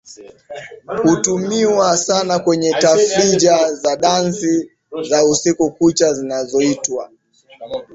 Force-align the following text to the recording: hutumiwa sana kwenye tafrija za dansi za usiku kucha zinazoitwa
hutumiwa 1.03 1.97
sana 1.97 2.39
kwenye 2.39 2.73
tafrija 2.73 3.73
za 3.73 3.95
dansi 3.95 4.69
za 5.09 5.25
usiku 5.25 5.71
kucha 5.71 6.13
zinazoitwa 6.13 7.09